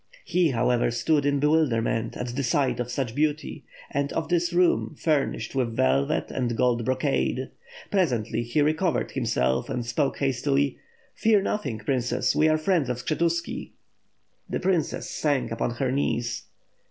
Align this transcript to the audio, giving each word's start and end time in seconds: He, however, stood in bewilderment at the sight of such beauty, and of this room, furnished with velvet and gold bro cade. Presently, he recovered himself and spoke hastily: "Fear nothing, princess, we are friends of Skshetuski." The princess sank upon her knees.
He, 0.25 0.49
however, 0.49 0.89
stood 0.89 1.27
in 1.27 1.39
bewilderment 1.39 2.17
at 2.17 2.29
the 2.29 2.41
sight 2.41 2.79
of 2.79 2.89
such 2.89 3.13
beauty, 3.13 3.65
and 3.91 4.11
of 4.13 4.29
this 4.29 4.51
room, 4.51 4.95
furnished 4.99 5.53
with 5.53 5.75
velvet 5.75 6.31
and 6.31 6.57
gold 6.57 6.83
bro 6.83 6.95
cade. 6.95 7.51
Presently, 7.91 8.41
he 8.41 8.61
recovered 8.63 9.11
himself 9.11 9.69
and 9.69 9.85
spoke 9.85 10.17
hastily: 10.17 10.79
"Fear 11.13 11.43
nothing, 11.43 11.77
princess, 11.77 12.35
we 12.35 12.47
are 12.49 12.57
friends 12.57 12.89
of 12.89 12.97
Skshetuski." 12.97 13.73
The 14.49 14.59
princess 14.59 15.07
sank 15.07 15.51
upon 15.51 15.69
her 15.75 15.91
knees. 15.91 16.45